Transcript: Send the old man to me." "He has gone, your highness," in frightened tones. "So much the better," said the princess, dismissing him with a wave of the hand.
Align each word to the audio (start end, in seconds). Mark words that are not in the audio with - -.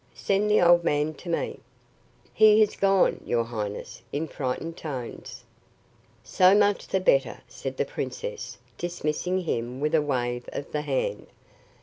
Send 0.15 0.49
the 0.49 0.59
old 0.59 0.83
man 0.83 1.13
to 1.13 1.29
me." 1.29 1.59
"He 2.33 2.59
has 2.61 2.75
gone, 2.75 3.21
your 3.23 3.43
highness," 3.43 4.01
in 4.11 4.27
frightened 4.27 4.75
tones. 4.75 5.43
"So 6.23 6.55
much 6.55 6.87
the 6.87 6.99
better," 6.99 7.41
said 7.47 7.77
the 7.77 7.85
princess, 7.85 8.57
dismissing 8.79 9.41
him 9.41 9.79
with 9.79 9.93
a 9.93 10.01
wave 10.01 10.49
of 10.51 10.71
the 10.71 10.81
hand. 10.81 11.27